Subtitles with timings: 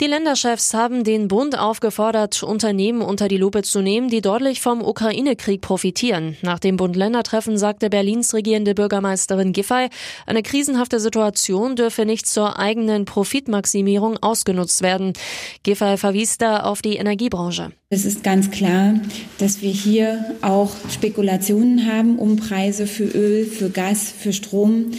[0.00, 4.82] Die Länderchefs haben den Bund aufgefordert, Unternehmen unter die Lupe zu nehmen, die deutlich vom
[4.82, 6.36] Ukraine-Krieg profitieren.
[6.42, 9.90] Nach dem Bund-Länder-Treffen sagte Berlins regierende Bürgermeisterin Giffey,
[10.26, 15.12] eine krisenhafte Situation dürfe nicht zur eigenen Profitmaximierung ausgenutzt werden.
[15.62, 17.70] Giffey verwies da auf die Energiebranche.
[17.88, 18.94] Es ist ganz klar,
[19.38, 24.90] dass wir hier auch Spekulationen haben um Preise für Öl, für Gas, für Strom.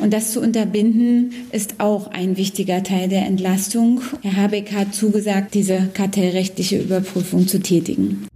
[0.00, 4.00] Und das zu unterbinden, ist auch ein wichtiger Teil der Entlastung.
[4.22, 8.26] Herr Habeck hat zugesagt, diese kartellrechtliche Überprüfung zu tätigen.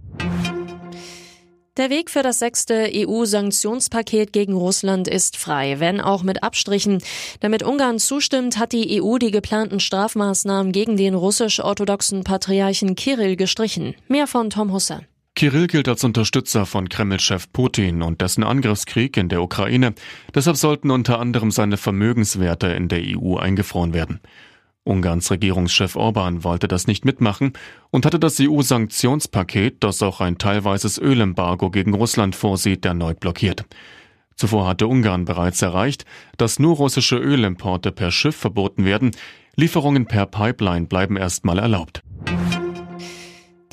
[1.77, 7.03] Der Weg für das sechste EU-Sanktionspaket gegen Russland ist frei, wenn auch mit Abstrichen.
[7.39, 13.93] Damit Ungarn zustimmt, hat die EU die geplanten Strafmaßnahmen gegen den russisch-orthodoxen Patriarchen Kirill gestrichen.
[14.07, 15.01] Mehr von Tom Husse.
[15.37, 19.93] Kirill gilt als Unterstützer von Kreml-Chef Putin und dessen Angriffskrieg in der Ukraine.
[20.33, 24.19] Deshalb sollten unter anderem seine Vermögenswerte in der EU eingefroren werden.
[24.83, 27.53] Ungarns Regierungschef Orban wollte das nicht mitmachen
[27.91, 33.63] und hatte das EU-Sanktionspaket, das auch ein teilweises Ölembargo gegen Russland vorsieht, erneut blockiert.
[34.37, 36.05] Zuvor hatte Ungarn bereits erreicht,
[36.37, 39.11] dass nur russische Ölimporte per Schiff verboten werden,
[39.55, 42.01] Lieferungen per Pipeline bleiben erstmal erlaubt.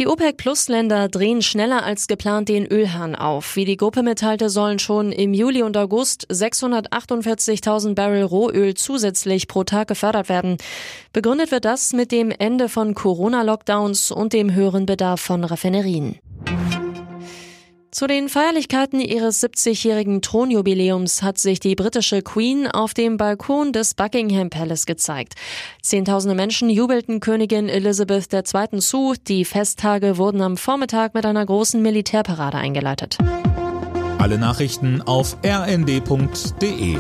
[0.01, 3.55] Die OPEC-Plus-Länder drehen schneller als geplant den Ölhahn auf.
[3.55, 9.63] Wie die Gruppe mitteilte, sollen schon im Juli und August 648.000 Barrel Rohöl zusätzlich pro
[9.63, 10.57] Tag gefördert werden.
[11.13, 16.19] Begründet wird das mit dem Ende von Corona-Lockdowns und dem höheren Bedarf von Raffinerien.
[17.95, 23.95] Zu den Feierlichkeiten ihres 70-jährigen Thronjubiläums hat sich die britische Queen auf dem Balkon des
[23.95, 25.35] Buckingham Palace gezeigt.
[25.81, 28.81] Zehntausende Menschen jubelten Königin Elizabeth II.
[28.81, 29.15] zu.
[29.29, 33.17] Die Festtage wurden am Vormittag mit einer großen Militärparade eingeleitet.
[34.19, 36.97] Alle Nachrichten auf rnd.de